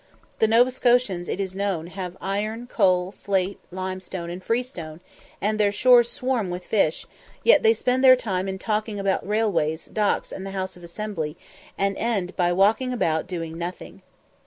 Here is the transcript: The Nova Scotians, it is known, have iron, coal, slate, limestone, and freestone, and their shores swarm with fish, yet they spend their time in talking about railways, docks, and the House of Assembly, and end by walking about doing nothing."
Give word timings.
The 0.39 0.47
Nova 0.47 0.71
Scotians, 0.71 1.29
it 1.29 1.39
is 1.39 1.55
known, 1.55 1.85
have 1.85 2.17
iron, 2.19 2.65
coal, 2.65 3.11
slate, 3.11 3.59
limestone, 3.69 4.31
and 4.31 4.43
freestone, 4.43 4.99
and 5.39 5.59
their 5.59 5.71
shores 5.71 6.09
swarm 6.09 6.49
with 6.49 6.65
fish, 6.65 7.05
yet 7.43 7.61
they 7.61 7.75
spend 7.75 8.03
their 8.03 8.15
time 8.15 8.47
in 8.47 8.57
talking 8.57 8.99
about 8.99 9.27
railways, 9.27 9.85
docks, 9.85 10.31
and 10.31 10.43
the 10.43 10.49
House 10.57 10.75
of 10.75 10.83
Assembly, 10.83 11.37
and 11.77 11.95
end 11.97 12.35
by 12.35 12.51
walking 12.51 12.91
about 12.91 13.27
doing 13.27 13.59
nothing." 13.59 14.01